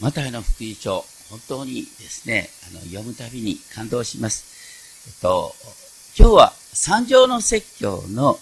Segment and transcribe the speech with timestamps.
[0.00, 4.44] マタイの福音書、本当にですね、あの、読むたびに感動します。
[5.08, 5.52] えっと、
[6.16, 8.38] 今日は三条の説教の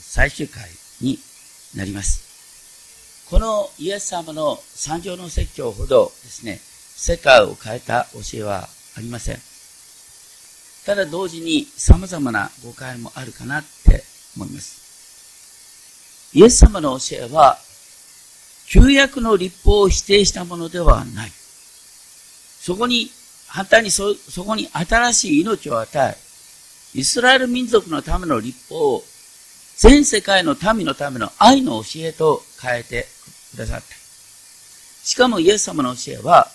[0.00, 0.64] 最終回
[1.02, 1.18] に
[1.76, 3.28] なります。
[3.28, 6.58] このイエス様の三条の説教ほどですね、
[6.96, 8.66] 世界を変えた教えは
[8.96, 9.38] ありません。
[10.86, 14.04] ただ同時に様々な誤解もあるかなって
[14.36, 16.30] 思います。
[16.32, 17.58] イエス様の教えは
[18.66, 21.32] 旧約の立法を否定したものではない。
[22.60, 23.10] そこに、
[23.48, 26.16] 反対にそ、そこに新しい命を与
[26.94, 29.04] え、イスラエル民族のための立法を
[29.76, 33.06] 全世界の民のための愛の教えと変えて
[33.54, 33.86] くださった。
[35.04, 36.48] しかもイエス様の教えは、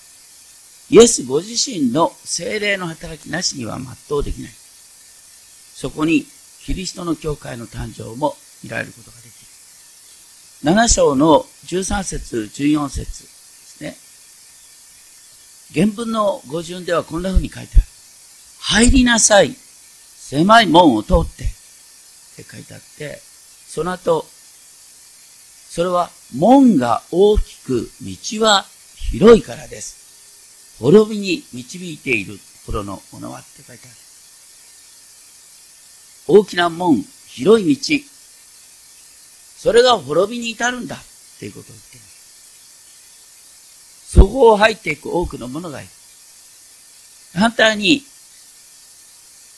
[0.90, 4.52] イエスご自身の精霊の働きなしには全うできない。
[4.52, 6.26] そこに
[6.64, 9.39] キリストの教会の誕生も見られることができる。
[10.64, 13.96] 7章の13節14節ですね。
[15.74, 17.84] 原文の語順ではこんな風に書いてある。
[18.60, 19.52] 入りなさい。
[19.52, 21.46] 狭い門を通って。
[21.46, 21.48] っ
[22.36, 23.22] て書いてあって、
[23.68, 24.26] その後、
[25.70, 28.66] それは門が大きく、道は
[29.12, 30.78] 広いからです。
[30.82, 33.96] 滅びに導いているほどのものはって書いてある。
[36.28, 38.19] 大きな門、広い道、
[39.62, 41.00] それが滅びに至るんだっ
[41.38, 42.10] ていうことを言っています。
[44.16, 45.90] そこを入っていく多くの者がいる。
[47.36, 48.02] 反対に、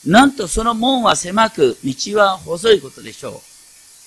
[0.04, 3.40] なんとその門は狭く、道は細いことでしょう。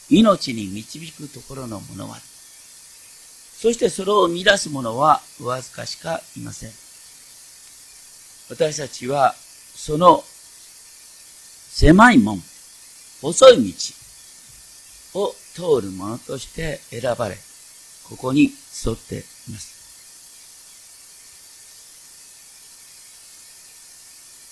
[0.10, 2.18] 命に導くところのものは。
[3.58, 6.72] そしてそれを生み出す者はわずかしかいません。
[8.50, 10.26] 私たちは、その
[11.70, 12.44] 狭い門、
[13.22, 14.05] 細い道
[15.16, 17.38] を通るものとして選ばれ、
[18.10, 18.52] ここに
[18.86, 19.74] 沿っています。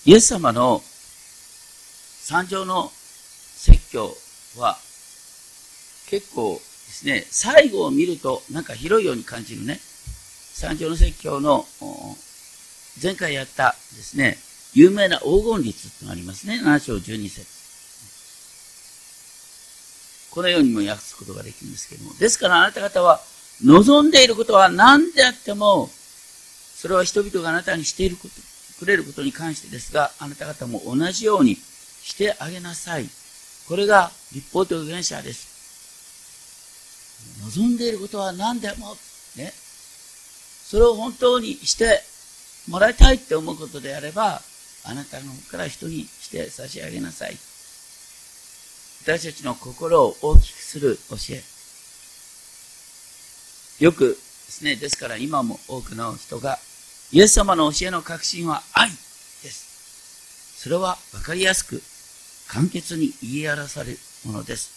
[0.06, 4.16] イエス様の三条の説教
[4.58, 4.78] は
[6.10, 9.80] 結構ですね、最後を見るとなんか広いように感じるね。
[10.54, 11.66] 三条の説教の
[13.02, 14.38] 前回やったですね、
[14.74, 16.62] 有名な黄金律ってのがありますね。
[16.64, 17.63] 7章12節
[20.34, 22.14] このようにも訳すことができるんですけども。
[22.16, 23.22] ですからあなた方は
[23.64, 25.92] 望んでいることは何であっても、
[26.76, 28.34] それは人々があなたにしていること、
[28.80, 33.08] くれることに関してですが、あなた方も同じようにしてあげなさい。
[33.68, 35.54] これが立法と預言者です。
[37.56, 38.98] 望んでいることは何でも、
[39.38, 39.54] ね。
[40.66, 42.02] それを本当にして
[42.68, 44.42] もらいたいって思うことであれば、
[44.86, 47.38] あなたの方から人にして差し上げなさい。
[49.06, 51.44] 私たちの心を大きくする教え。
[53.84, 56.58] よくですね、ですから今も多くの人が、
[57.12, 60.62] イエス様の教えの核心は愛です。
[60.64, 61.82] それは分かりやすく、
[62.48, 64.72] 簡潔に言い表されるものです。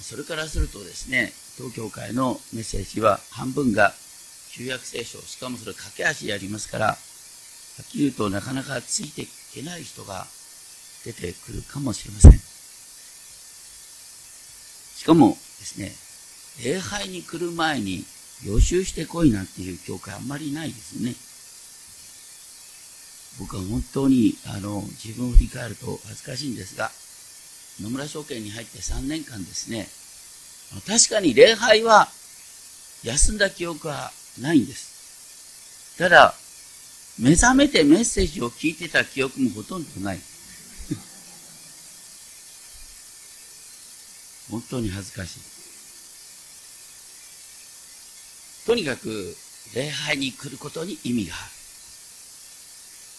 [0.00, 3.92] それからするとですね、東教会のメッセージは半分が
[4.52, 6.96] 旧約聖書、しかもそれ駆け足やりますから、は
[7.82, 10.26] っきり言うとなかなかついていけない人が
[11.04, 12.32] 出てくるかもしれません。
[14.96, 15.92] しかもですね、
[16.64, 18.04] 礼拝に来る前に
[18.44, 21.14] 予習してこいなんていう教会あんまりないですね。
[23.38, 26.90] 僕は本当にあの自分を振り返ると恥ずかしいんですが、
[27.80, 29.88] 野村証券に入って3年間ですね、
[30.86, 32.08] 確かに礼拝は
[33.04, 35.96] 休んだ記憶はないんです。
[35.98, 36.34] ただ、
[37.18, 40.20] 目覚めてメッセージを聞いてた記憶もほとんどない。
[44.50, 45.40] 本当に恥ずかしい。
[48.66, 49.36] とにかく、
[49.74, 51.38] 礼拝に来ることに意味があ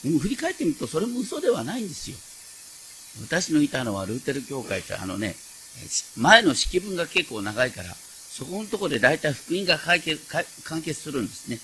[0.04, 0.10] る。
[0.10, 2.18] でも振り返ってみると、それも嘘ではないんですよ。
[3.28, 5.36] 私のいたのはルーテル教会ってあのね、
[6.18, 10.26] 前の式文が結構長いから、そこのところで大体福音が解決
[10.64, 11.60] 完結するんですね。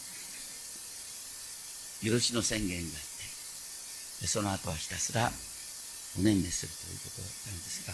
[2.04, 2.94] 許しの宣言があっ
[4.22, 5.32] て、その後はひたすら
[6.20, 7.94] お念にするということなんですが、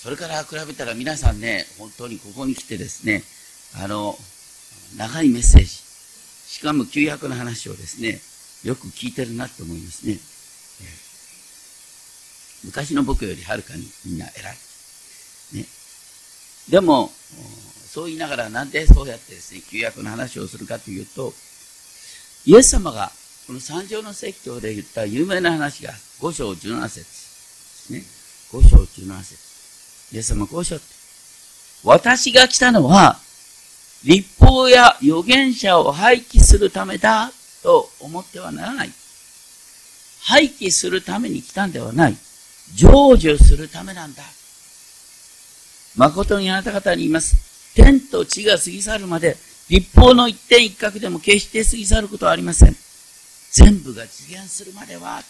[0.00, 3.24] それから比べたら皆さんね、本当にここに来てですね、
[3.82, 4.16] あの、
[4.96, 8.20] 長いメッセージ、しかも旧約の話をですね、
[8.62, 10.20] よく聞いてるなって思いますね。
[12.64, 14.56] 昔の僕よりはるかにみんな偉い。
[15.54, 15.66] ね。
[16.70, 17.10] でも、
[17.90, 21.32] そう言いながらなんでそうやってですね、旧約の話をするかというと、
[22.46, 23.10] イエス様が
[23.48, 28.04] この三条の説教で言った有名な話が5章17節ですね。
[28.52, 29.47] 5章17節
[30.12, 30.86] イエス様こうしよって。
[31.84, 33.18] 私が来たのは、
[34.04, 37.30] 立法や預言者を廃棄するためだ
[37.62, 38.90] と思ってはならない。
[40.22, 42.16] 廃棄するために来たんではない。
[42.76, 44.22] 成就するためなんだ。
[45.96, 47.74] 誠にあなた方に言います。
[47.74, 49.36] 天と地が過ぎ去るまで、
[49.68, 52.76] 立法の一点一角でも決して過ぎ去ることはありません。
[53.52, 55.22] 全部が実現するまでは。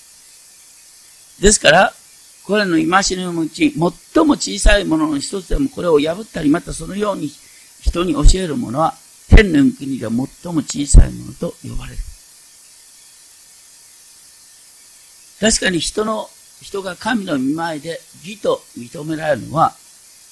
[1.40, 1.94] ですから、
[2.48, 7.30] これの戒めのうち、最も小さいものの一つでもこれを破ったり、またそのように
[7.82, 8.94] 人に教えるものは、
[9.28, 11.98] 天の国が最も小さいものと呼ばれる。
[15.40, 16.30] 確かに人の、
[16.62, 19.74] 人が神の見前で義と認められるのは、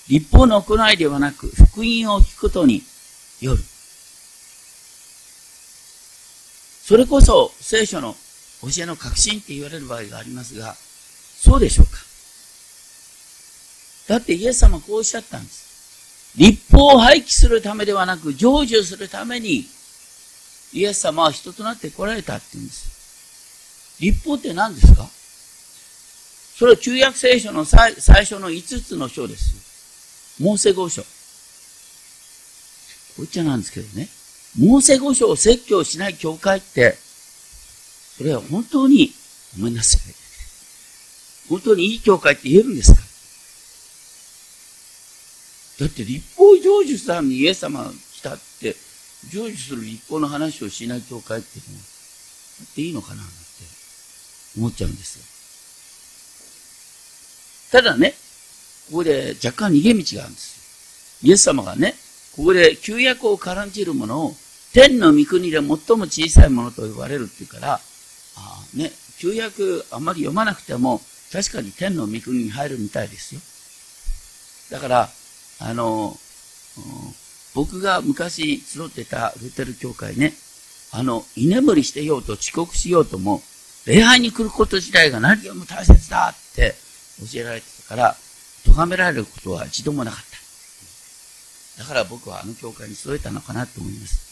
[0.08, 2.82] 立法の行いではなく、福音を聞くことに
[3.42, 3.62] よる。
[6.82, 8.16] それこそ聖書の
[8.62, 10.76] 教えの革新って言われる場合がありますが、
[11.46, 11.92] そうでしょうか？
[14.08, 16.34] だってイエス様こうおっしゃったんです。
[16.36, 19.64] 立法を廃棄するためではなく、成就するために、
[20.72, 23.96] イエス様は人となって来られたって言うんです。
[24.00, 25.08] 立法って何ですか？
[26.58, 30.42] それは旧約聖書の最初の5つの章です。
[30.42, 31.02] モーセ五章。
[31.02, 31.08] こ
[33.18, 34.08] う言っちゃなんですけどね。
[34.58, 36.96] モーセ五章を説教しない教会って、
[38.16, 39.12] それは本当に、
[39.56, 40.00] ごめんなさい。
[41.48, 43.00] 本当にいい教会って言えるんですか？
[45.78, 48.74] だって立法成就さんにイエス様来たって、
[49.30, 51.82] 成就する立法の話をしない教会っていうのは、
[52.64, 53.32] っていいのかなって
[54.58, 55.24] 思っちゃうんですよ。
[57.82, 58.14] ただね、
[58.90, 61.28] ここで若干逃げ道があるんですよ。
[61.28, 61.94] イエス様がね、
[62.36, 64.34] ここで旧約を絡んじるものを
[64.72, 67.80] 天の御国で最も小さいものと呼ばれるっていうから、
[68.36, 71.00] あね、旧約あんまり読まなくても
[71.32, 73.40] 確かに天の御国に入るみたいですよ。
[74.70, 75.08] だから、
[75.60, 76.18] あの、
[77.54, 80.34] 僕が昔集ってたルテル教会ね、
[80.92, 83.42] あの、居眠りしてようと遅刻しようとも、
[83.86, 86.74] 礼拝に来ること自体が何よりも大切だって
[87.32, 88.16] 教えられてたから、
[88.64, 90.20] 咎められることは一度もなかっ
[91.76, 91.82] た。
[91.82, 94.26] だから僕はあの教会に添えたのかなと思います。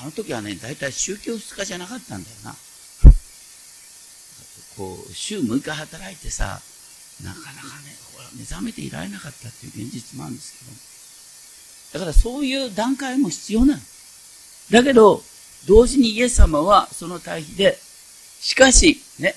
[0.00, 2.54] あの時はね、大体週休2日じゃなかったんだよな。
[4.76, 6.60] こう、週6日働いてさ、
[7.22, 10.58] なかなかね、ほら目覚めていられなかったっていう現実もあるんです
[11.92, 12.04] けど。
[12.04, 13.80] だからそういう段階も必要なの。
[14.70, 15.22] だけど、
[15.66, 17.78] 同時にイエス様はその対比で、
[18.40, 19.34] しかし、ね、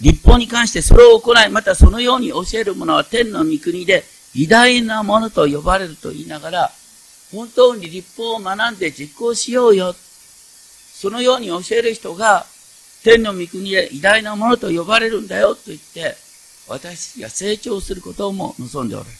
[0.00, 6.72] 立法に関してそれを行い、またそのように教える者は天の御国で偉大なものと呼ばれると言いながら、
[7.32, 9.94] 本当に立法を学んで実行しようよ。
[9.94, 12.46] そのように教える人が
[13.06, 16.16] 天の御国で偉大なものと呼ばれるんだよと言って、
[16.66, 19.16] 私たちが成長することも望んでおられる。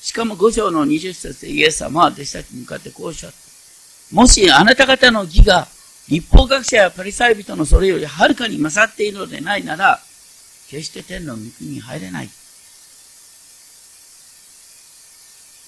[0.00, 4.14] しかも五章の二十節でイエス様は弟子たちに向かってこうおっしゃった。
[4.16, 5.68] もしあなた方の義が
[6.08, 10.00] 立法学者やパリサイ人のそれよりはるかに勝っているのでないなら、
[10.70, 12.30] 決して天の御国に入れない。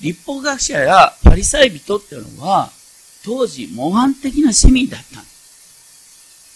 [0.01, 2.71] 立法学者やパリサイ人っていうのは、
[3.23, 5.32] 当時模範的な市民だった。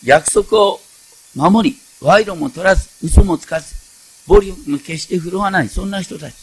[0.06, 0.80] 約束を
[1.34, 3.74] 守り、賄賂も取らず、嘘もつかず、
[4.28, 6.34] 暴力も決して振るわない、そんな人たち。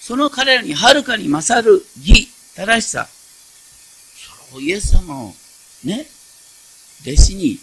[0.00, 3.06] その彼らにはるかに勝る義、正しさ。
[4.50, 5.34] それをイエス様を
[5.84, 6.08] ね、
[7.02, 7.60] 弟子に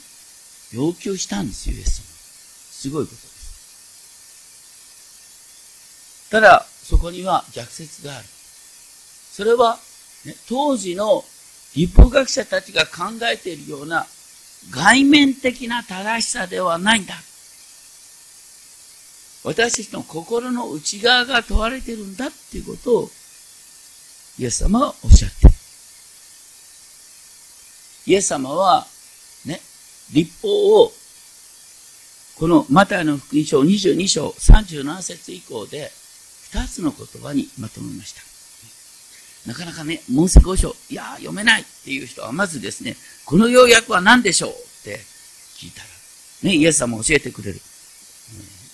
[0.74, 2.04] 要求したんですよ、イエス様。
[2.72, 3.36] すごいことです。
[6.32, 8.26] ただ、そこには逆説がある。
[9.34, 9.78] それは、
[10.26, 11.26] ね、当時の
[11.76, 14.08] 立法学者たちが考えているような
[14.72, 17.16] 外面的な正しさではないんだ。
[19.44, 23.10] 私たちの心の内側が問われてるんだっていうことを、
[24.40, 25.54] イエス様はおっしゃってる。
[28.08, 28.88] イエス様は、
[29.46, 29.62] ね、
[30.14, 30.92] 立法を、
[32.38, 35.92] このマタイの福音書22章37節以降で、
[36.52, 38.35] 二つの言葉にまとめました。
[39.46, 45.00] なかなかね、モーセ五章、いや読めないっていう人は、まずですね、この要約は何でしょうって
[45.58, 45.86] 聞いたら、
[46.44, 47.62] ね、イエス様教えてくれる。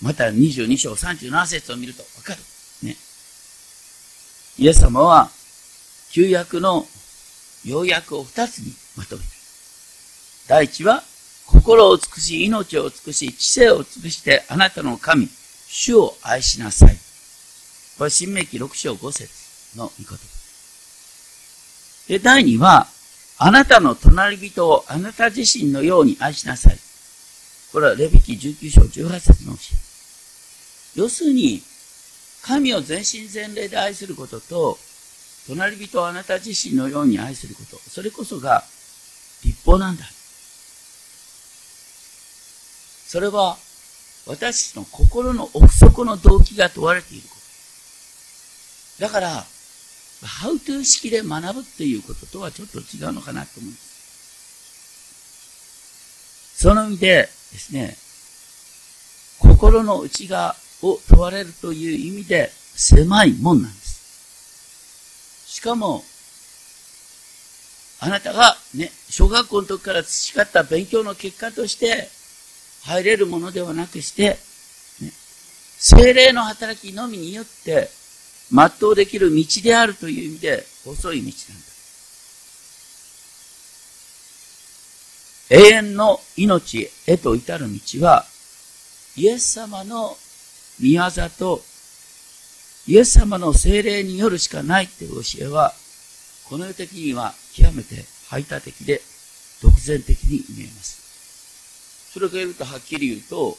[0.00, 2.40] また22章37節を見るとわかる。
[2.82, 2.96] ね。
[4.58, 5.30] イエス様は、
[6.10, 6.86] 旧約の
[7.64, 9.28] 要約を二つにまとめた。
[10.48, 11.04] 第一は、
[11.46, 15.28] 心を尽くし、命を尽くし、知性を尽くして、あなたの神、
[15.68, 16.96] 主を愛しなさい。
[17.98, 20.41] これ、新明記6章5節の御言葉。
[22.12, 22.88] で、第二は、
[23.38, 26.76] あなたの隣人をあなた自身のように愛しなさい。
[27.72, 31.00] これはレビキ19章18節の教え。
[31.00, 31.62] 要するに、
[32.42, 34.76] 神を全身全霊で愛することと、
[35.46, 38.62] 隣人をあなた自身のように愛すること、それこそが
[39.42, 40.04] 立法なんだ。
[43.06, 43.56] それは
[44.26, 47.36] 私の心の奥底の動機が問われているこ
[48.98, 49.02] と。
[49.02, 49.46] だから、
[50.26, 53.92] ハウトゥー式で学ぶっていうこととはちょっと違うのかなと思います。
[56.62, 57.96] その意味でですね、
[59.40, 63.92] 心の内側を問われるという意味で狭いもんなんです。
[65.46, 66.04] しかも、
[68.00, 72.08] あなたがね、小学校の時から培った勉強の結果として
[72.84, 74.30] 入れるものではなくして、
[75.00, 75.12] ね、
[75.78, 77.90] 精霊の働きのみによって
[78.52, 81.72] 全うできる道であるという意味で細い道なんだ。
[85.54, 88.24] 永遠の命へと至る道は、
[89.16, 90.16] イエス様の
[90.80, 91.60] 御業と、
[92.86, 95.74] イエス様の精霊によるしかないっていう教えは、
[96.48, 99.00] この世的には極めて排他的で
[99.62, 102.10] 独善的に見えます。
[102.12, 103.56] それから言うとはっきり言うと、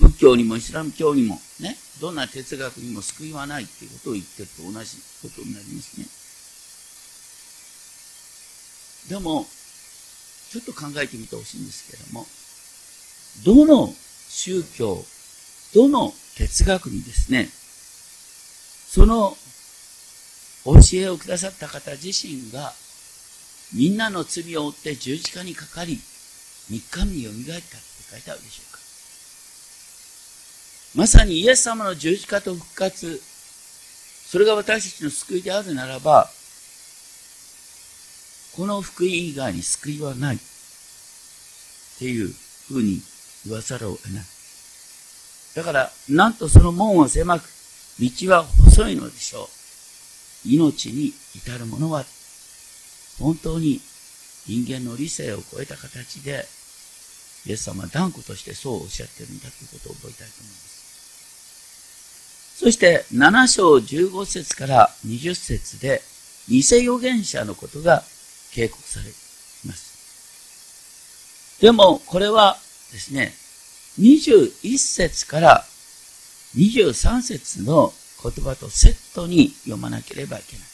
[0.00, 6.06] 仏教にもイスラム教にもね、どんな哲学にも救いはないっていうことを言ってると同じことになりますね。
[9.08, 9.46] でも、
[10.50, 12.26] ちょっと考えてみてほしいんですけれども、
[13.44, 13.94] どの
[14.28, 15.04] 宗教、
[15.74, 17.48] どの哲学にですね、
[18.88, 19.36] その
[20.64, 22.72] 教えをくださった方自身が、
[23.74, 26.00] みんなの罪を負って十字架にかかり、
[26.68, 28.75] 三日目によみがえったって書いてあるでしょうか。
[30.96, 36.30] まさにイエス様の十字架と復活、それが私たちの救いであるならば、
[38.56, 40.36] この福音以外に救いはない。
[40.36, 40.38] っ
[41.98, 42.28] ていう
[42.68, 43.02] ふうに
[43.44, 44.24] 言わざるを得ない。
[45.54, 47.42] だから、なんとその門は狭く、
[48.00, 49.50] 道は細いのでしょ
[50.46, 50.48] う。
[50.48, 52.06] 命に至るものは、
[53.18, 53.82] 本当に
[54.46, 56.46] 人間の理性を超えた形で、
[57.44, 60.75] イエス様は断固としてそうおっしゃってるんだということを覚えたいと思います。
[62.58, 66.02] そして、7章15節から20節で、
[66.48, 68.02] 偽預言者のことが
[68.52, 71.58] 警告されています。
[71.60, 72.56] でも、これは
[72.92, 73.34] ですね、
[74.00, 75.64] 21節から
[76.56, 80.66] 23節の言葉とセットに読まなければいけない。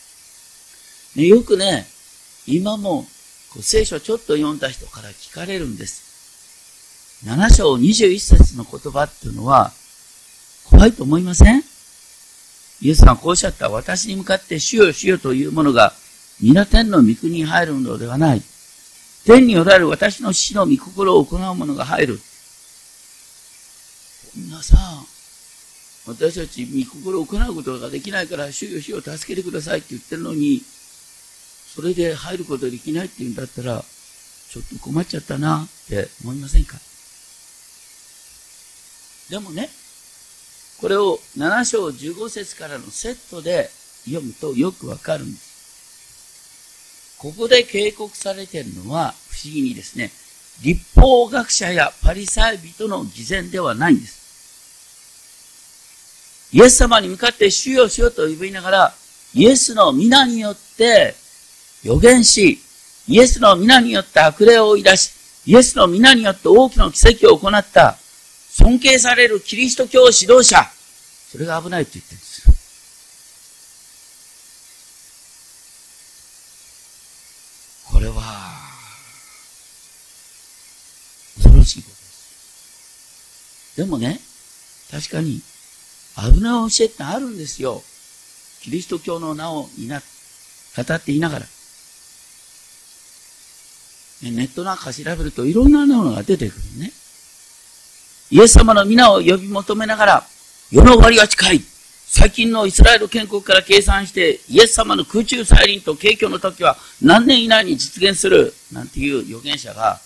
[1.17, 1.87] ね、よくね、
[2.47, 3.07] 今も
[3.51, 7.25] こう聖書ちょっと読んだ人から聞かれるんです。
[7.27, 9.73] 7章21節の言葉っていうのは
[10.65, 11.62] 怖いと思いません？
[12.83, 13.71] イエスがこうおっしゃった。
[13.71, 15.93] 私に向かって主よ主よというものが
[16.41, 18.43] 皆天の御国に入るのではない。
[19.25, 22.21] 天におられる私の死の御心を行う者が入る。
[24.35, 25.07] 皆さん、
[26.11, 30.61] 私たち御心を行うことができないから、主よ主よ助けてくださいって言ってるのに、
[31.77, 33.85] それで入ることできないって言うんだったら、
[34.51, 36.79] ちょっと困っちゃったなって思いませんか？
[39.31, 39.71] でもね、
[40.83, 43.71] これを7章15節からのセットで
[44.05, 47.17] 読むとよくわかるんです。
[47.19, 50.11] ここで警告されているのは不思議にですね、
[50.65, 56.51] 立法学者やパリサイ人の偽善ではないんです。
[56.53, 58.93] イエス様に向かって主よ主よと呼びながら、
[59.35, 61.15] イエスの皆によって
[61.85, 62.59] 予言し、
[63.07, 65.12] イエスの皆によって悪霊を追い出し、
[65.47, 67.97] イエスの皆によって大きな奇跡を行った、
[68.51, 70.72] 尊敬されるキリスト教指導者、
[71.33, 72.55] それが危ないと言ってるんですよ。
[77.91, 78.12] これは、
[81.37, 83.77] 恐ろしいことです。
[83.79, 84.21] でもね、
[84.91, 85.41] 確かに、
[86.17, 87.83] 危ない教えってあるんですよ。
[88.61, 90.03] キリスト教の名をいな、
[90.77, 91.47] 語っていながら。
[94.21, 96.93] ネットなんか調べるといろんなものが出てくるね。
[98.31, 100.32] イエス様の皆を呼び求めながら、
[100.73, 101.61] 世の終わりが近い。
[102.07, 108.55] 最近のイスラエル建国から計算して、イエス様の空中再臨と景挙の時は何年以内に実現する？
[108.73, 110.00] なんていう預言者が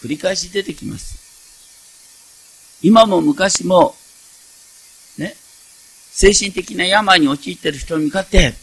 [0.00, 2.78] 繰り返し出てきます。
[2.82, 3.96] 今も昔も
[5.18, 5.34] ね、
[6.12, 8.54] 精神的な病に陥っている人に向かって、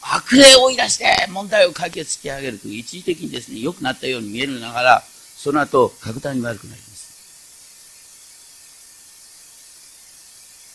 [0.00, 6.87] 悪霊を追い出して問題を解決してあげるという一時的にですね、良くなったように見えるながら、その後、格段に悪くなります。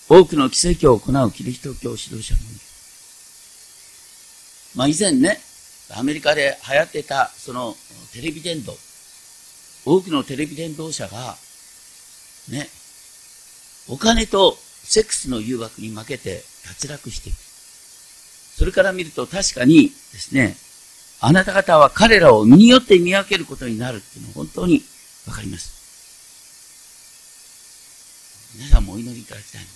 [0.09, 2.39] 多くの奇跡を行うキリスト教指導者の
[4.75, 5.39] まあ以前ね、
[5.95, 7.75] アメリカで流行ってた、その
[8.13, 8.75] テレビ伝道、
[9.85, 11.35] 多くのテレビ伝道者が、
[12.49, 12.67] ね、
[13.87, 17.35] お金とセックスの誘惑に負けて脱落していく。
[17.35, 20.55] それから見ると確かにですね、
[21.21, 24.83] あなた方は彼らを身によって見分けることになるっていうのは本当に
[25.27, 25.73] わかります。
[28.55, 29.67] 皆さんもお祈りいただきたいの、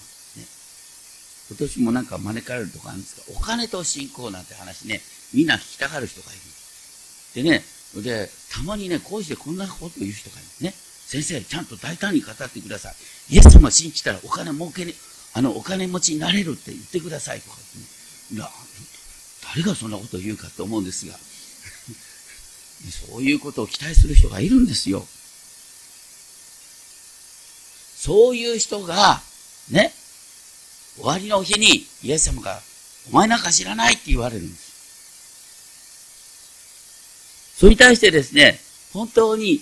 [1.50, 5.01] 今年もなんか招かれるとかあるんですが、お金と信仰なんて話ね、
[5.34, 7.44] みんな聞きたがる人がいる。
[7.44, 7.63] でね、
[8.01, 10.74] で、たまにね、講師でこんなこと言う人がいるね。
[11.08, 12.96] 先生、ちゃんと大胆に語ってください。
[13.36, 14.94] イエス様信じたらお金儲けね、
[15.34, 17.77] あの、お金持ちになれるって言ってくださいとかって
[18.36, 18.44] ね。
[19.56, 21.18] 誰がそんなことを言うかと思うんですが、
[23.12, 25.08] そういうことを期待する人がいるんですよ。
[27.98, 29.22] そういう人が、
[29.70, 29.94] ね、
[30.98, 32.60] 終わりの日にイエス様が、
[33.12, 34.68] お前なんか知らないって言われるんです。
[37.60, 38.60] それに対してですね、
[38.94, 39.62] 本当に、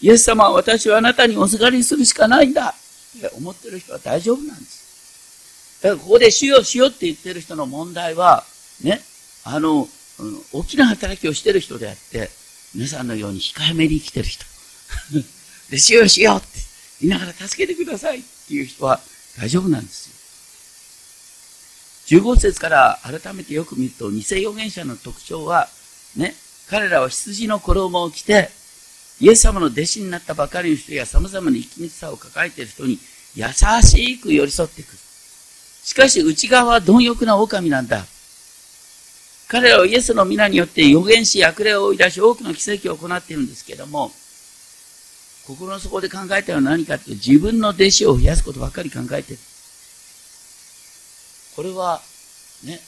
[0.00, 2.74] イエス様は私はあなたにおすがりするしかないんだ
[3.18, 5.82] って思ってる人は大丈夫なんです。
[5.82, 8.44] だからここで主よ主よって言ってる人の問題は、
[8.82, 9.00] ね、
[9.44, 9.88] あの、
[10.52, 12.30] 大きな働きをしてる人であって、
[12.74, 14.44] 皆さんのように控えめに生きてる人。
[15.70, 16.46] で、主よ主よって
[17.00, 19.00] 言いながら助けてくださいっていう人は
[19.38, 20.19] 大丈夫なんですよ。
[22.10, 25.68] 15節から改めてよく見ると、偽預言者の特徴は、
[26.16, 26.34] ね、
[26.68, 28.48] 彼らは羊の衣を着て、
[29.20, 32.98] イエス様の弟子になったばかりの人や様々な生きにくさを抱えている人に
[33.36, 33.44] 優
[33.82, 34.98] しく寄り添ってくる。
[35.84, 38.04] しかし内側は貪欲な狼なんだ。
[39.46, 44.10] 彼らはイエスの皆によって予言し悪霊を追い出し多くの奇跡を行っているんですけども、
[45.46, 49.42] 心の底で考えたのは何かというと自分の弟子を増やすことばかり考えている。
[51.60, 52.00] これは
[52.64, 52.80] ね、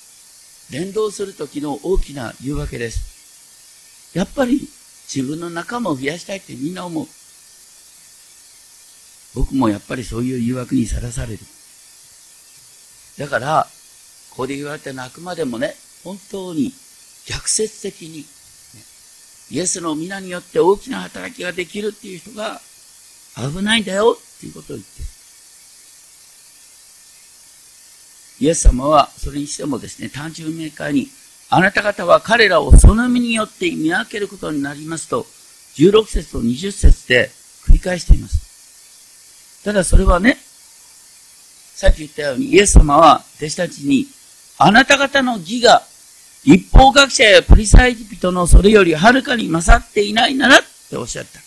[0.70, 4.16] 連動する時の大きな誘惑です。
[4.16, 4.66] やっぱり
[5.14, 7.06] 自分の仲間を増やしたいってみんな思う。
[9.34, 11.38] 僕もやっぱりそういう誘惑にさらされる。
[13.18, 13.66] だから、
[14.30, 16.72] ここで言われたのはあくまでもね、本当に
[17.26, 18.24] 逆説的に、
[19.50, 22.58] イエスの皆によって大きな働きができるっていう人が
[23.36, 25.11] 危ないんだよっていうことを言ってる。
[28.42, 31.06] イエス様はそれにしてもですね、単純明快に、
[31.48, 35.26] あなた方は彼らをその身によって見分けることになりますと、
[35.76, 37.30] 16節と20節で
[37.68, 39.62] 繰り返しています。
[39.64, 40.38] ただそれはね、
[41.76, 44.08] さっき言ったように、イエス様は弟子たちに、
[44.58, 45.84] あなた方の義が
[46.44, 51.38] 立法学者やプリサイ人のそれよりはるかに勝っていないならっておっしゃった。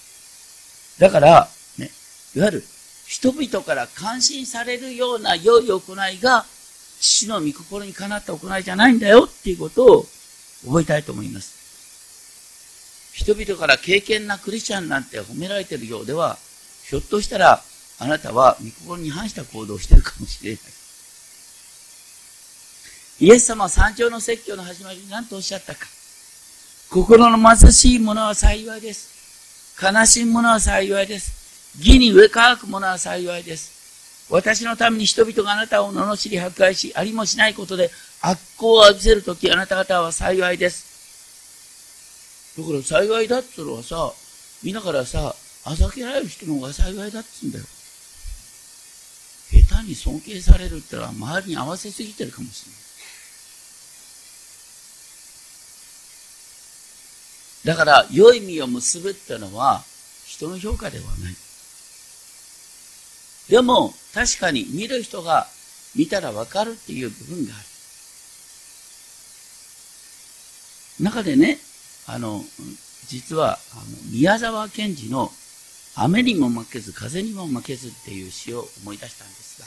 [1.06, 1.92] だから、ね、
[2.38, 2.64] いわゆる
[3.06, 6.46] 人々から感心されるような良い行いが、
[7.06, 10.06] 父の御心にかなった行いじゃないんだよっていうことを
[10.66, 13.14] 覚えたいと思います。
[13.14, 16.38] 人々から敬虔なクリスチャンなんて褒められてるようでは、
[16.90, 17.62] ひょっとしたら
[18.00, 20.62] あなたは御心に反した行動をしてるかもしれない。
[23.20, 25.86] イエス様は山頂の説教の始まりに何とおっしゃったか。
[26.90, 29.80] 心の貧しい者は幸いです。
[29.82, 31.78] 悲しむ者は幸いです。
[31.78, 33.75] 義に上乾く者は幸いです。
[34.30, 40.96] 私のために人々があなたを罵り迫害し、ありもしないことで悪行を浴びせるときあなた方は幸いです。
[42.58, 44.14] だから幸いだってのはさ、
[44.64, 45.36] みんなからさ、
[45.66, 47.66] あざけられる人の方が幸いだっつうんだよ。
[49.52, 52.86] 下手に尊敬されるってのは周りに合わせすぎてるかもしれない。
[57.66, 59.84] だから、良い実を結ぶってのは、
[60.26, 61.36] 人の評価ではない。
[63.50, 65.48] でも、確かに見る人が
[65.96, 67.64] 見たらわかるっていう部分がある。
[71.04, 71.60] 中でね、
[72.08, 72.44] あの、
[73.08, 73.82] 実は、あの
[74.12, 75.32] 宮沢賢治の
[75.96, 79.62] 雨にも負けず風にも負けずっていう詩を思い出したんです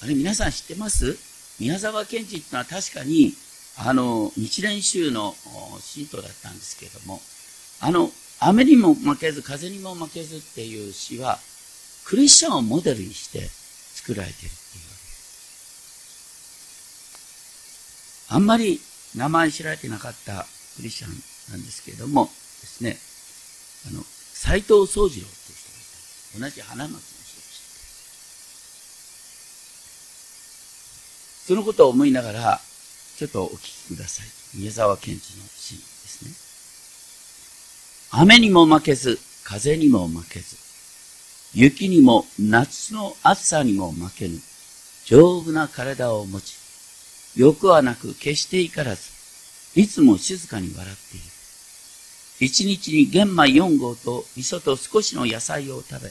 [0.00, 1.16] が、あれ皆さん知ってます？
[1.60, 3.34] 宮沢賢治ってのは確かに
[3.78, 5.34] あの、日蓮宗の
[5.80, 7.20] 信徒だったんですけれども、
[7.80, 11.38] あの、雨にも負けず、風にも負けずっていう詩は、
[12.04, 13.40] クリスチャンをモデルにして
[13.94, 15.12] 作られているっていうわけで
[17.88, 18.26] す。
[18.28, 18.80] あんまり
[19.16, 21.10] 名前知られてなかったクリスチャン
[21.52, 22.98] なんですけれどもですね、
[23.92, 26.50] あの、斎藤宗次郎っていう人がいた。
[26.50, 27.32] 同じ花巻の人でし
[31.46, 31.48] た。
[31.48, 32.60] そのことを思いながら、
[33.18, 34.26] ちょっとお聞きください。
[34.58, 36.30] 宮沢賢治の詩ですね。
[38.20, 40.56] 雨にも負けず、風にも負けず、
[41.54, 44.38] 雪にも夏の暑さにも負けぬ、
[45.04, 46.56] 丈夫な体を持ち、
[47.36, 49.02] 欲はなく決して怒らず、
[49.74, 51.26] いつも静かに笑っている。
[52.40, 56.10] 一日に玄米4合と味噌と少しの野菜を食べ、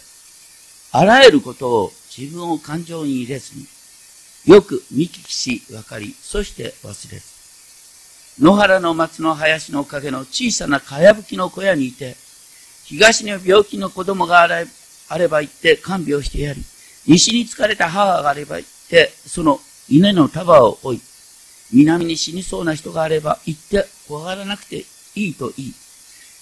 [0.92, 3.66] あらゆることを自分を感情に入れずに、
[4.46, 7.24] よく見聞きし分かり、そして忘れず。
[8.40, 12.16] 野原の松の林の陰の小さなかやぶきの小屋にいて、
[12.86, 14.42] 東に病気の子供が
[15.12, 16.64] あれば行って看病してやり、
[17.06, 21.02] 西に疲れた母があれば行って、その稲の束を追い、
[21.74, 25.74] 南に死にそうな人があれば行って怖がらなくていいと言い、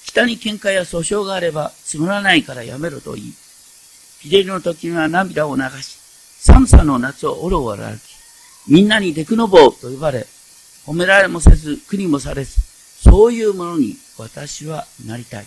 [0.06, 3.34] 北に喧嘩や訴訟があればつまらないからやめろと言い、
[4.22, 5.98] 日照りの時には涙を流し、
[6.42, 8.02] 寒さの夏をおろおろ歩き、
[8.68, 10.28] みんなにデクノボーと呼ばれ、
[10.86, 12.62] 褒められもせず、国もされず、
[13.04, 15.46] そういうものに私はなりたい。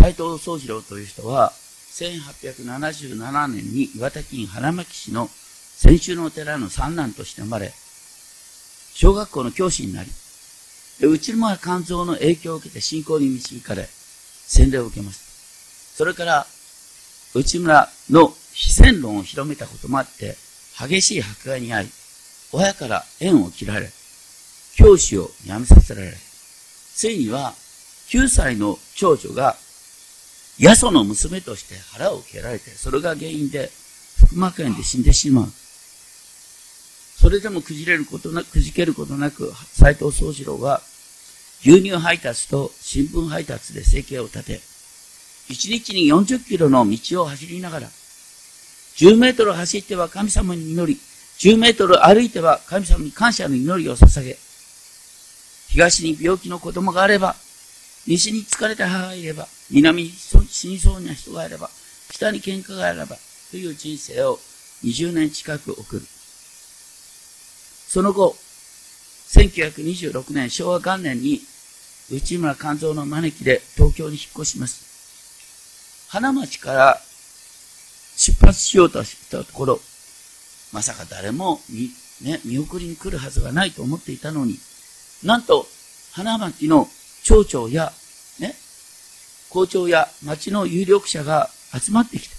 [0.00, 1.52] 斎藤宗次郎という人は、
[1.92, 7.70] 1877年に岩手県花巻市の先週のお寺の三男として生まれ、
[8.94, 10.08] 小学校の教師になり、
[11.06, 13.90] 内村肝臓の影響を受けて信仰に導かれ、
[14.46, 15.24] 洗礼を受けました。
[15.98, 16.46] それから、
[17.34, 20.34] 内村の非戦論を広めたこともあって、
[20.78, 21.88] 激しい迫害に遭い、
[22.52, 23.90] 親から縁を切られ、
[24.76, 26.14] 教師を辞めさせられ、
[26.94, 27.52] ついには
[28.08, 29.56] 9歳の長女が、
[30.60, 33.70] ヤソの娘として腹を蹴られて、それが原因で
[34.28, 35.48] 腹膜炎で死んでしまう。
[37.16, 40.82] それでもくじれることなく、くじけることなく、斎藤宗次郎は、
[41.62, 44.60] 牛乳配達と新聞配達で生計を立て、
[45.48, 47.88] 1日に40キロの道を走りながら、
[48.96, 51.00] 10メートル走っては神様に祈り、
[51.38, 54.36] 10メートル歩いては神様に感謝の祈りを捧げ、
[55.68, 57.34] 東に病気の子供があれば、
[58.06, 61.70] 西に疲れた母がいれば、南に死にそうな人がいれば、
[62.10, 63.16] 北に喧嘩があれば、
[63.50, 64.38] という人生を
[64.84, 66.02] 20年近く送る。
[67.88, 68.36] その後、
[69.30, 71.40] 1926年昭和元年に
[72.10, 76.08] 内村勘三の招きで東京に引っ越します。
[76.08, 77.00] 花町から
[78.16, 79.80] 出発しようとしたところ、
[80.72, 81.90] まさか誰も見,、
[82.22, 84.58] ね、見送りに来るはずがないと思っていたのに、
[85.22, 85.66] なんと
[86.12, 86.88] 花町の
[87.22, 87.92] 町長や、
[88.38, 88.54] ね、
[89.50, 92.36] 校長や町の有力者が集まってきた。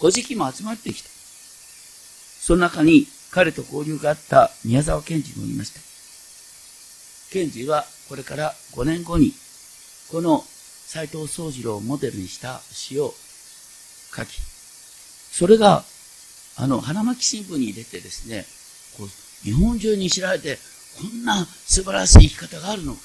[0.00, 1.08] 古事記も集まってきた。
[1.08, 5.80] その中に彼と交流があった宮沢賢治もいました。
[7.32, 9.32] 賢治はこれから5年後に、
[10.10, 10.42] この
[10.86, 13.12] 斎藤宗次郎をモデルにした詩を
[14.16, 14.40] 書き、
[15.32, 15.84] それが、
[16.56, 18.46] あの、花巻新聞に出てですね、
[18.96, 20.58] こう日本中に知られて、
[20.98, 23.00] こんな素晴らしい生き方があるのか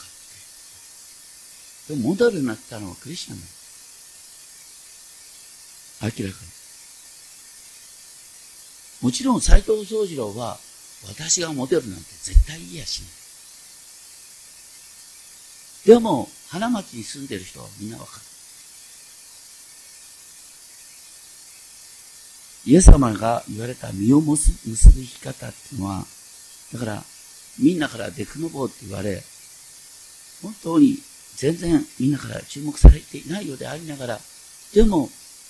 [1.84, 1.96] って。
[1.96, 3.46] でモデルになったのはクリスチャンだ。
[6.04, 6.54] 明らかに。
[9.02, 10.58] もちろん斎藤宗次郎は
[11.08, 13.10] 私がモデルなんて絶対言いやしない。
[15.86, 18.22] でも、花町に住んでる人はみんなわかる。
[22.66, 26.06] イエス様が言われた身を結ぶ生き方っていうのは、
[26.72, 27.04] だから、
[27.60, 29.22] みんなからデクノボーって言われ、
[30.42, 30.98] 本当に
[31.38, 34.20] 全然みんなから注目されていないようでありながら、
[34.74, 35.10] でも、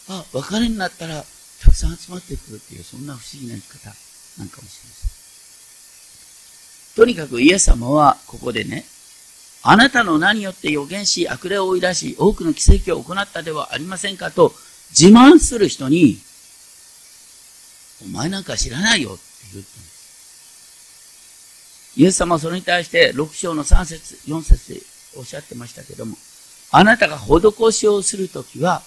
[0.10, 1.24] あ、別れになったら
[1.62, 3.90] たくさん集まってくるっていう、そんな不思議な生き方
[4.38, 5.14] なんかもしれません。
[6.96, 8.86] とにかくイエス様はここでね、
[9.64, 14.54] あなたの名によって予言し、悪霊を追い出し、多くの奇跡を行ったではありませんかと
[14.90, 16.18] 自慢する人に、
[18.04, 19.22] お前なんか知らないよって
[19.54, 19.94] 言ったんです。
[21.96, 24.82] イエス様はそれに対して6章の3節4節で
[25.18, 26.18] おっしゃってましたけども、
[26.72, 28.82] あなたが施しをするときは、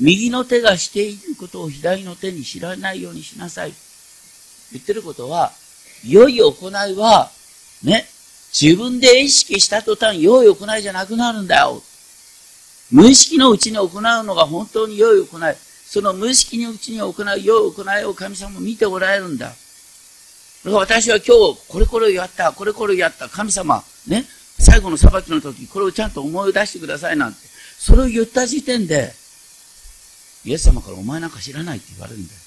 [0.00, 3.74] 右の手がしていることを左の手に知らないようにしなさい。
[4.72, 5.52] 言ってることは、
[6.06, 7.30] 良い行いは、
[7.82, 8.06] ね、
[8.52, 11.82] 自分で意識した途端、良い行いじゃなくなるんだよ。
[12.90, 15.56] 無意識のうちに行うのが本当に良い行い。
[15.86, 19.46] その無意識のうちに行う良い行いを神様も見ておられるんだ。
[19.46, 19.58] だか
[20.64, 24.24] ら私は今日、これこれやった、これこれやった、神様、ね、
[24.60, 27.38] 最後の裁きの時、これをちゃんと思い出してくださいなんて、
[27.78, 29.12] それを言った時点で、
[30.44, 32.40] イエス様からお前なんか知らないって言われるんだよ。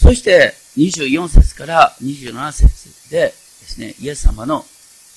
[0.00, 4.66] そして、24節から27節でですね、イエス様の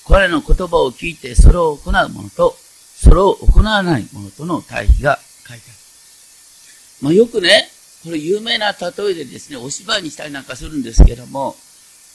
[0.04, 2.56] これの言葉を聞いてそれを行う者と、
[2.96, 5.78] それを行わない者との対比が書いてある。
[7.02, 7.68] まあ、よくね、
[8.04, 11.56] これ有名な例えでですね、お芝居にしたりなんかするんですけども、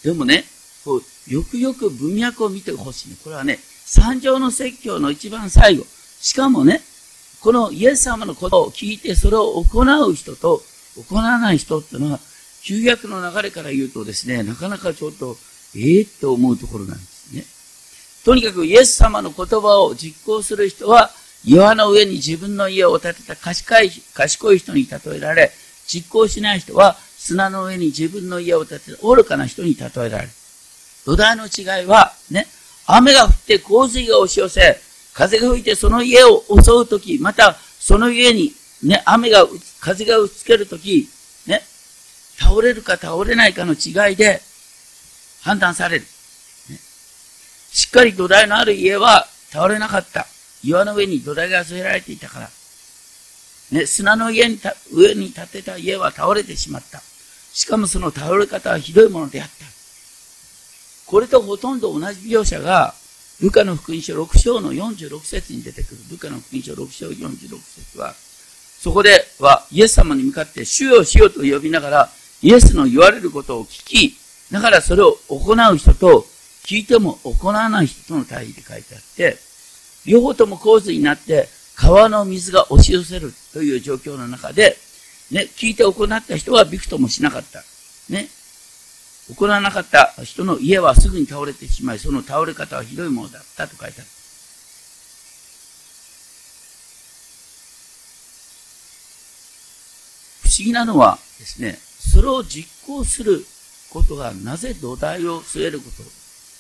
[0.04, 0.46] でもね、
[0.86, 5.86] こう、よくよく文脈を見てほしい、これはね、三条の説教の一番最後。
[6.20, 6.82] しかもね、
[7.42, 10.62] このイエス様のことを聞いてそれを行う人と
[11.10, 12.20] 行わない人っていうのは、
[12.62, 15.36] 旧約の流れから言うとですね、なかなかちょっと
[15.76, 17.44] ええー、と思うところなんですね。
[18.24, 21.12] とにかくイエス様の言葉を実行する人は、
[21.46, 25.52] 岩の上に自分の家を建てた賢い賢い人に例えられ、
[25.94, 30.30] 実行しない人は砂の上に自分の家を建てた愚かな人に例えられる。
[31.06, 32.48] 土台の違いは、ね、
[32.88, 34.80] 雨が降って洪水が押し寄せ、
[35.14, 38.54] 風が吹いてその家を襲うとき、またその家に
[38.84, 39.48] ね、雨が、
[39.80, 41.08] 風が打ちつけるとき、
[41.48, 41.62] ね、
[42.38, 44.42] 倒れるか倒れないかの違いで
[45.42, 46.02] 判断される。
[46.02, 46.08] ね、
[47.72, 50.28] しっかり土台のある家は倒れなかった。
[50.64, 52.50] 岩の上に土台が据えられていたから。
[53.74, 54.60] ね、砂の家に
[54.92, 57.02] 上に建てた家は倒れてしまった。
[57.54, 59.66] しかもその倒れ方はひどいものであった。
[61.08, 62.94] これとほとんど同じ描写が、
[63.42, 65.98] ルカの福音書6章の46節に出てくる。
[66.12, 72.10] ルカの福音書6章46節は、そこではイエス様に向かって主よ主よと呼びながら、
[72.44, 74.16] イエスの言われることを聞き、
[74.52, 76.26] だからそれを行う人と、
[76.64, 79.38] 聞いても行わない人との対比で書いてあって、
[80.06, 81.50] 両方とも洪水になって、
[81.84, 84.78] 川の水が押し寄せるという状況の中で、
[85.32, 87.62] ね、聞いて行った人はびくともしなかった。
[88.10, 88.30] ね。
[89.36, 94.10] 行わなかった人の家はすぐに倒れてしまい、その倒れ方はひどいものだったと書いてある。
[100.44, 101.78] 不思議なのはですね、
[102.14, 103.46] それを実行する
[103.90, 105.86] ことがなぜ土台を据えるこ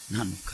[0.09, 0.53] となのか。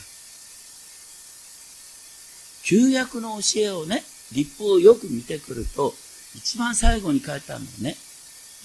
[2.63, 4.03] 旧約の教えをね、
[4.34, 5.94] 立法をよく見てくると、
[6.36, 7.96] 一番最後に書いてあるのね、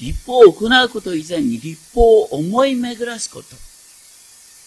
[0.00, 3.48] 立法を行うこと以前に立法を思い巡らすこと、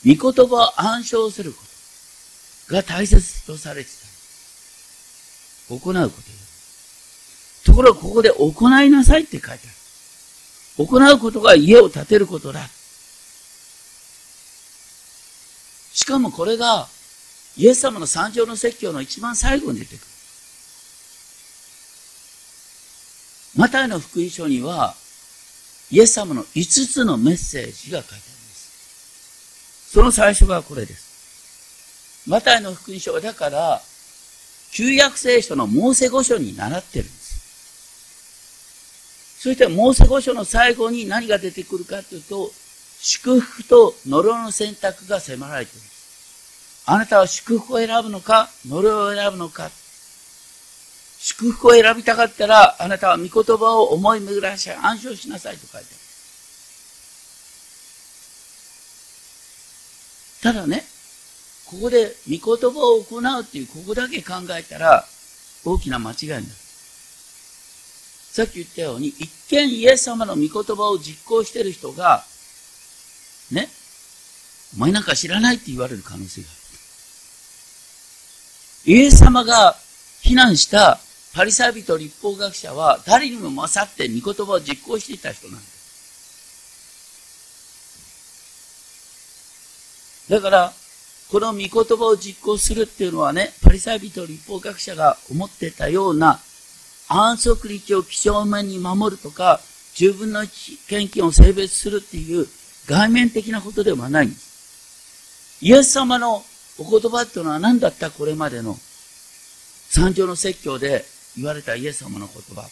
[0.06, 1.60] 御言葉を暗唱するこ
[2.70, 3.90] とが大切とされて
[5.70, 5.76] た。
[5.76, 6.18] 行うこ
[7.64, 7.72] と。
[7.72, 9.60] ところがここで行いなさいって書いてある。
[10.86, 12.62] 行うことが家を建てることだ。
[15.94, 16.88] しかもこれが
[17.58, 20.17] イエス様の三条の説教の一番最後に出てくる。
[23.58, 24.94] マタイの福音書には、
[25.90, 29.92] イエス様の5つのメッセージが書いてあります。
[29.92, 32.24] その最初がこれです。
[32.30, 33.82] マタイの福音書はだから、
[34.72, 37.18] 旧約聖書のモーセ語書に習ってるんです。
[39.42, 42.52] そしてモーセ語書の最後に何が出てくるかというと、
[43.00, 45.86] 祝福と呪いの選択が迫られている。
[46.86, 49.72] あなたは祝福を選ぶのか、呪いを選ぶのか。
[51.30, 55.86] 祝福を選びたかったら、あなたは御言葉を思い巡らし暗唱しなさいと書いてある。
[60.42, 60.86] ただね、
[61.66, 65.06] ここで御言葉を行うっていう、ここだけ考えたら、
[65.66, 66.46] 大きな間違いになる。
[68.32, 72.24] さっき言ったように、一見イエス様の御言葉を実行している人が、
[73.52, 73.68] ね、
[74.78, 76.52] お前なんか知らないって言われる可能性があ
[78.86, 78.94] る。
[78.94, 79.76] イエス様が
[80.22, 81.02] 非難した
[81.38, 85.78] パリサイ人立法学者は誰にも勝って御言葉を実行していた人なんです。
[90.32, 90.74] だから、
[91.32, 96.40] この御言葉を実行するっていうのはね、パリサイ人立法学者が思ってたような
[97.08, 99.60] 安息日を几帳面に守るとか、
[99.94, 100.44] 十分の
[100.88, 102.48] 献金を性別するっていう
[102.88, 105.60] 外面的なことではないんです。
[105.62, 106.44] イエス様の
[106.80, 108.76] お言葉っていうのは何だったこれまでの？
[109.90, 111.06] 三条の説教で
[111.38, 112.68] 言われたイエス様の言葉。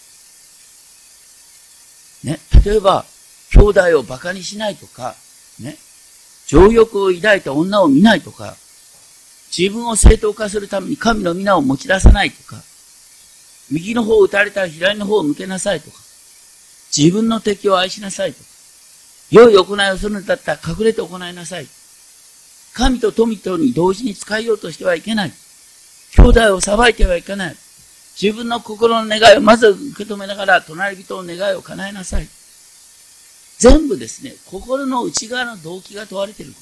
[2.24, 3.06] ね、例えば、
[3.54, 5.16] 兄弟を馬鹿にしないとか、
[5.60, 5.78] ね、
[6.48, 8.56] 情欲を抱いた女を見ないとか、
[9.56, 12.62] 自分を正当化するために神の皆を持ち出さないとか、
[13.72, 15.98] 右の方を打たれたら左の方を向けなさいとか、
[16.96, 18.46] 自分の敵を愛しなさいとか、
[19.32, 21.68] 良い行いをするんだったら隠れて行いなさい。
[22.74, 25.34] 神と富とに同時に使いようとしてはいけない。
[26.18, 27.56] 兄弟を裁いてはいけない。
[28.22, 32.28] 自分の心の願いをまず受け止めながら、隣人の願いを叶えなさい。
[33.58, 36.54] 全部ですね、心の内側の動機が問われている。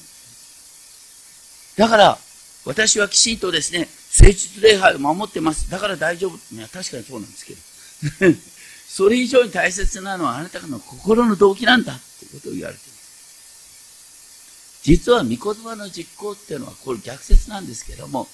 [1.76, 2.18] だから、
[2.64, 5.70] 私はきちんとですね、誠実礼拝を守ってます。
[5.70, 6.54] だから大丈夫。
[6.54, 7.60] いや、確かにそうなんですけど。
[8.88, 13.04] それ以上に大切なのはあなたの心の動機なんだということを言われています。
[14.84, 18.28] 実は御言葉の実行っていうのはこれ逆説なんですけども、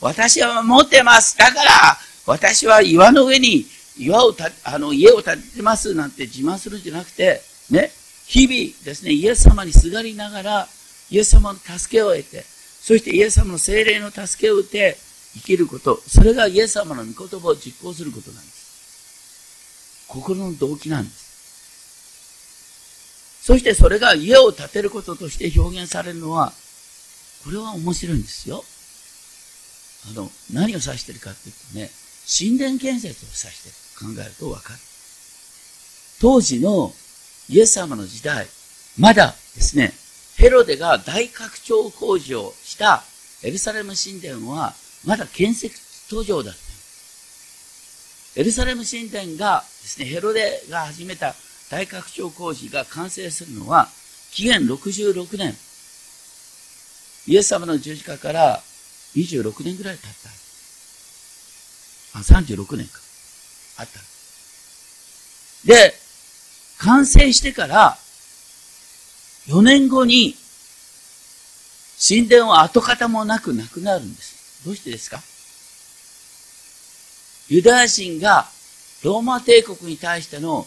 [0.00, 1.36] 私は持ってます。
[1.36, 3.66] だから、私は岩の上に
[3.98, 7.90] 岩をた、あの、家を建てますなんて自慢するんじゃなくて、ね、
[8.26, 10.68] 日々ですね、イエス様にすがりながら、
[11.10, 14.96] イエス様の助けを得て、そしてイエス様の精霊の助けを得て
[15.34, 20.06] 生きること、それがイエス様の御言葉を実行することなんです。
[20.08, 21.26] 心の動機なんです。
[23.44, 26.52] そしてそれが家を建てることとして表現されるのは、
[27.44, 28.64] これは面白いんですよ。
[30.10, 31.90] あの、何を指してるかっていうとね、
[32.26, 34.78] 神殿建設を指して考えるとわかる。
[36.20, 36.92] 当時の
[37.48, 38.46] イエス様の時代、
[38.98, 39.92] まだですね、
[40.36, 43.04] ヘロデが大拡張工事をした
[43.42, 48.40] エルサレム神殿は、まだ建設途上だった。
[48.40, 51.34] エルサレム神殿がですね、ヘロデが始めた
[51.70, 53.88] 大拡張工事が完成するのは、
[54.32, 55.54] 紀元66年。
[57.28, 58.62] イエス様の十字架から
[59.14, 60.45] 26年ぐらい経った。
[62.22, 63.00] 36年か。
[63.78, 64.00] あった。
[65.66, 65.94] で、
[66.78, 67.96] 完成してから
[69.48, 70.34] 4年後に
[72.08, 74.64] 神殿は跡形もなくなくなるんです。
[74.64, 75.22] どうしてですか？
[77.48, 78.46] ユダヤ人が
[79.04, 80.66] ローマ帝国に対しての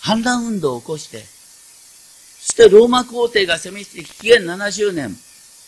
[0.00, 5.16] 反乱運動を起こして、そしてローマ皇帝が攻めして紀元70年、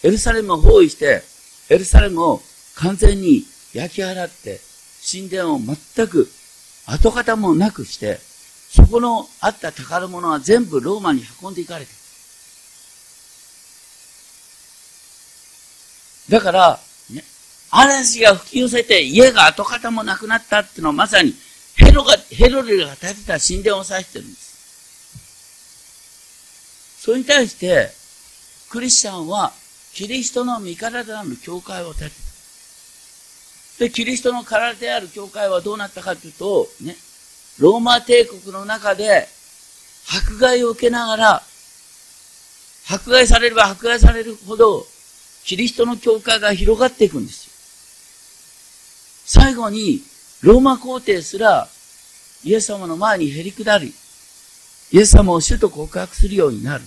[0.02, 1.22] エルサレムを包囲して、
[1.68, 2.40] エルサレムを
[2.76, 3.44] 完全に
[3.74, 4.60] 焼き払って、
[5.02, 6.30] 神殿を全く
[6.86, 8.18] 跡形もなくして、
[8.70, 11.90] そこのあった宝物は全部ローマに運んでいかれた。
[16.30, 16.78] だから、
[17.12, 17.24] ね、
[17.70, 21.34] 嵐が吹き寄せて家が跡形もなくなったっていうのはまさに
[21.76, 24.50] ヘロが、ヘロルが建てた神殿を指してるんです。
[27.00, 27.90] それに対して、
[28.68, 29.52] クリスチャンは
[29.94, 32.29] キリストの身体である教会を建てた。
[33.80, 36.94] で、キリストの体である教会はどうなったかというと、ね、
[37.58, 39.26] ローマ帝国の中で
[40.22, 41.42] 迫害を受けながら、
[42.90, 44.84] 迫害されれば迫害されるほど、
[45.44, 47.50] キリストの教会が広がっていくんですよ。
[49.24, 50.02] 最後に、
[50.42, 51.66] ローマ皇帝すら、
[52.44, 53.94] イエス様の前にへり下り、
[54.92, 56.84] イエス様を主と告白するようになる。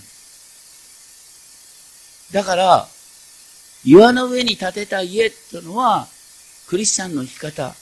[2.30, 2.86] だから、
[3.84, 6.13] 岩の上に建てた家というのは、
[6.68, 7.74] クリスチャンの生き方。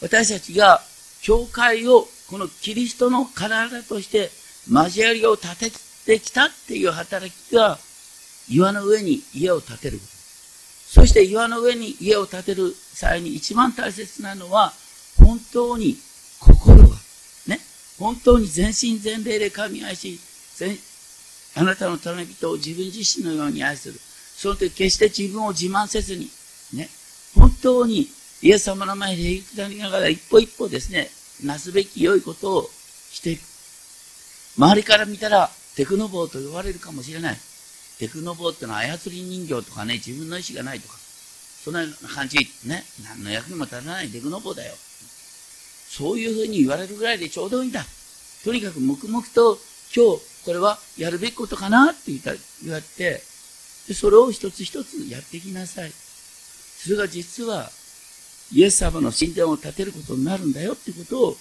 [0.00, 0.80] 私たちが、
[1.22, 4.30] 教会を、このキリストの体として、
[4.70, 5.72] 交わりを立て
[6.06, 7.78] てきたっていう働きが、
[8.48, 10.12] 岩の上に家を建てること。
[10.92, 14.72] そして岩の上に家を建てる際に一番大切なのは、
[15.18, 15.96] 本当に
[16.38, 16.96] 心が、
[17.46, 17.60] ね、
[17.98, 20.20] 本当に全身全霊で神愛し、
[21.54, 23.94] あなたの頼み人を自分自身のように愛する。
[24.36, 26.28] その時決して自分を自慢せずに、
[26.74, 26.88] ね、
[27.34, 28.08] 本当に
[28.42, 31.08] イエス様の前で行くなりながら一歩一歩ですね、
[31.44, 33.42] なすべき良いことをしていく。
[34.58, 37.36] 周りから見たらテクノボーと言われるかもしれない。
[38.00, 40.94] テクノボーってのは操り人形とかね、自分の意思がないとか、
[41.64, 44.74] そんな感じ、ね、何の役にも立たないテクノボーだよ。
[44.74, 47.84] そういうふうに言われるぐらいでちょうどいいんだ。
[48.44, 49.56] とにかく黙々と
[49.94, 52.32] 今日これはやるべきことかなって言った
[52.64, 53.22] 言われて、
[53.94, 55.92] それを一つ一つやってきなさい。
[55.92, 57.70] それが実は
[58.52, 61.36] イエス様の神殿を建てることになるんだよってことを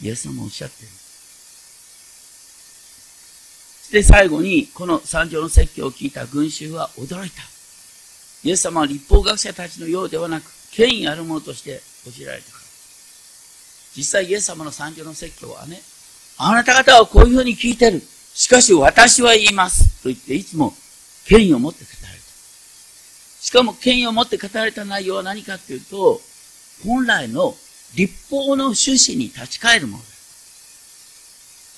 [0.00, 0.88] イエス様おっしゃってる。
[3.92, 7.42] で、最後に、この三条の説教を聞いた群衆は驚いた。
[8.44, 12.62] イエス様は立法学者たちのようではなく、権威あるものとして教えられたから。
[13.94, 15.82] 実際イエス様の三条の説教はね、
[16.38, 18.02] あなた方はこういうふうに聞いてる。
[18.34, 20.02] しかし私は言います。
[20.02, 20.72] と言っていつも
[21.26, 22.22] 権威を持って語られた。
[23.42, 26.20] しかも権威を持って語られた内容は何かっていうと、
[26.84, 27.54] 本来の
[27.94, 30.08] 立法の趣旨に立ち返るものだ。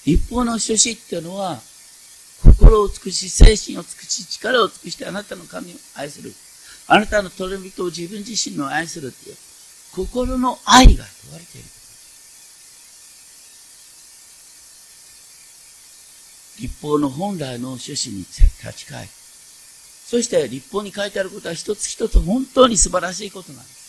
[0.06, 1.60] 立法の趣旨っていうのは、
[2.42, 6.32] 心を尽くし、精神を尽くし、力を尽くしてあなたの神を愛する。
[6.86, 9.36] あなたの取り人を自分自身の愛するっていう、
[9.94, 11.68] 心の愛が問われている。
[16.60, 19.08] 立法の本来の趣旨に立ち返る。
[20.06, 23.83] そして立法に書いてあることは一つ一つ本当に素晴らしいことなんです。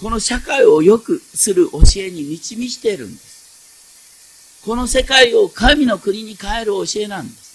[0.00, 4.62] この社会を良くする教えに満ち満ちているんです。
[4.64, 7.48] この世界を神の国に変える教えなんです。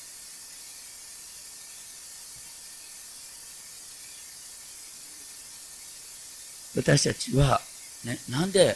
[6.75, 7.61] 私たちは、
[8.03, 8.75] ね、なんで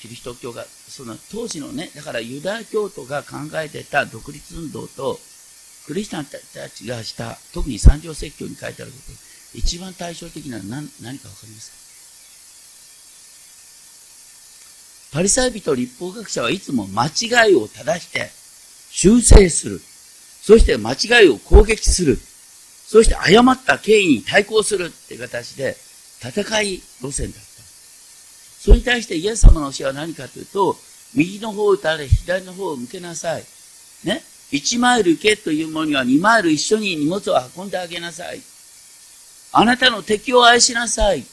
[0.00, 5.18] キリスト教が、その当時のね、だからユダヤ教徒が考えてた独立運動と、
[5.86, 11.87] クリスチャンたちがした、特に三条説教に書いてあること、一番対照的な何何かわかりますか？
[15.12, 18.30] パリサイ人立法学者はいつも間違いを正して
[18.90, 19.80] 修正する。
[20.42, 22.16] そして間違いを攻撃する。
[22.16, 25.76] そして誤った権威に対抗するって形で
[26.20, 27.62] 戦い路線だった。
[28.60, 30.76] それに対してイエス様の教えは何かというと、
[31.14, 33.44] 右の方を打たれ、左の方を向けなさい。
[34.04, 34.22] ね。
[34.52, 38.40] 1マイル行けというものには2マイル一緒に荷物を運んであげなさい。
[39.52, 41.24] あなたの敵を愛しなさい。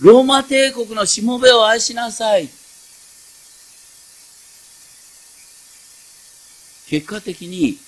[0.00, 2.48] ローマ帝国のしもべを愛しなさい。
[6.88, 7.78] 結果的に、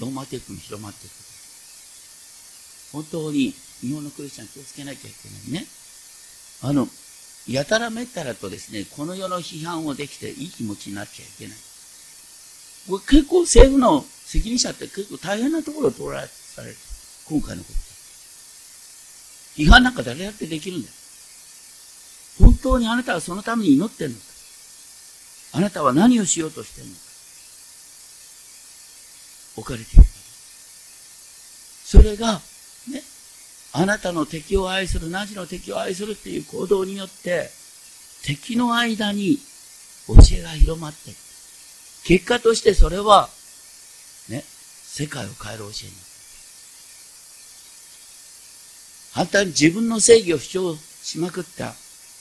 [0.00, 1.12] ローマ帝国に広まっていく。
[2.92, 5.66] 本当に日本のクリスチャン気をつけなきゃいけないね。
[6.62, 6.88] あの、
[7.46, 11.56] やたらめったらとですね、この世の批判をできていい気持ちになっちゃいけない。
[12.88, 16.30] これ結構政府の責任者って結構大変なところを通られる。
[17.28, 17.78] 今回のこと。
[19.62, 20.94] 批判なんか誰だってできるんだよ。
[22.40, 24.22] 本当にあなたはそのために祈ってるのか？
[25.52, 27.00] あなたは何をしようとしてるのか？
[29.56, 30.04] 置かれている。
[31.84, 32.34] それが、
[32.92, 33.02] ね、
[33.72, 37.50] あなたの敵を愛する、ナジの敵を愛するっていう行動によって、
[38.24, 39.38] 敵の間に
[40.06, 41.16] 教えが広まっていく。
[42.04, 43.28] 結果としてそれは、
[44.28, 46.04] ね、世界を変える教えになる。
[49.14, 51.74] 反対に自分の正義を主張しまくった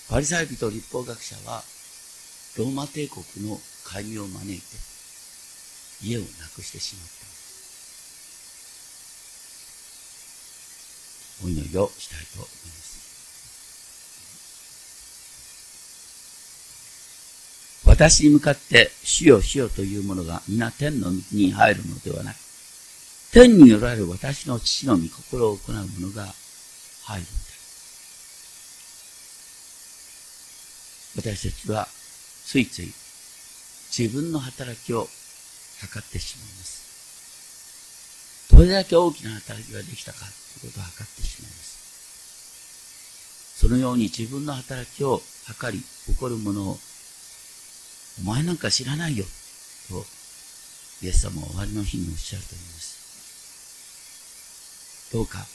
[0.09, 1.63] パリサイ人立法学者は、
[2.57, 4.63] ローマ帝国の介入を招いて、
[6.01, 7.17] 家をなくしてしまった。
[11.45, 12.87] お祈りをしたいと思います。
[17.85, 22.37] 私に向かって主よ主よというものが皆天の道に入るのではなく、
[23.33, 26.33] 天におられる私の父の御心を行う者が
[27.03, 27.47] 入るのだ。
[31.17, 31.87] 私たちは
[32.45, 32.93] ついつい
[33.91, 35.07] 自分の働きを
[35.81, 36.77] 測ってしまいます。
[38.55, 40.25] どれだけ大きな働きができたかと
[40.65, 41.67] いうことを測ってしまいます。
[43.57, 46.77] そのように自分の働きを測り、誇る者を、
[48.21, 49.25] お前なんか知らないよ、
[49.89, 50.05] と、
[51.01, 52.97] イエス様は終わりの日におっしゃると思います。
[55.13, 55.47] どうか、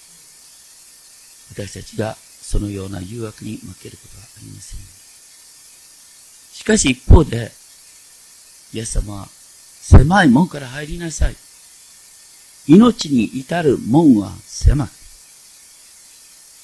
[1.52, 5.01] 私たちがそのような誘惑に負けることはありません。
[6.62, 7.50] しかし一方で、
[8.72, 11.34] イエス様は、狭い門から入りなさい。
[12.68, 14.90] 命に至る門は狭く、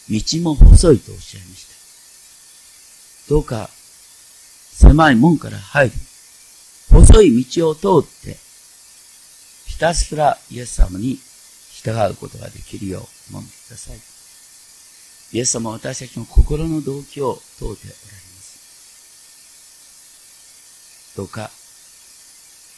[0.08, 1.66] 道も細いとおっしゃいまし
[3.26, 3.34] た。
[3.34, 3.70] どうか、
[4.70, 5.92] 狭い門から入り、
[6.92, 8.36] 細い道を通って、
[9.66, 11.18] ひたすらイエス様に
[11.82, 13.96] 従うことができるようお守りください。
[15.32, 18.27] イエス様は私たちの心の動機を問うておられます。
[21.18, 21.50] どうか、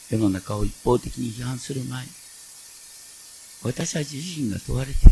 [0.09, 2.09] 世の中を一方的に批判する前に、
[3.63, 5.11] 私たち自身が問われてい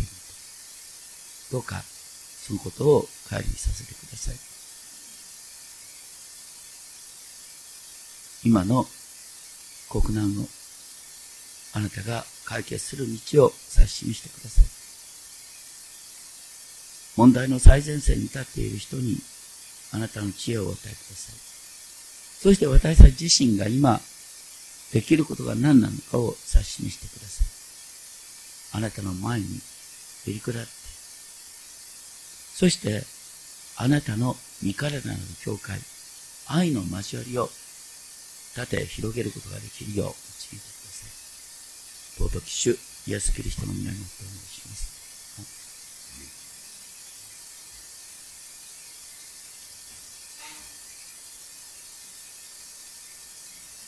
[1.52, 4.34] どうか、そのことを帰りさせてください。
[8.48, 8.84] 今の
[9.90, 10.48] 国難を
[11.74, 14.64] あなたが解決する道を指し示してください。
[17.16, 19.18] 問題の最前線に立っている人に
[19.92, 21.49] あなたの知恵をお与えください。
[22.42, 24.00] そして私たち自身が今
[24.92, 28.78] できることが何なのかを指し示してください。
[28.78, 29.46] あなたの前に
[30.26, 30.70] へりくだって、
[32.54, 33.04] そして、
[33.76, 35.02] あなたの身体なる
[35.42, 35.78] 教会、
[36.46, 37.50] 愛の交わりを
[38.56, 42.28] 立て広げることができるよう導いてください。
[42.30, 44.99] 尊き主、イエス・キリストの皆によってお願いします。